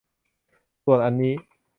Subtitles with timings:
[0.83, 1.33] ส่วนอันนี้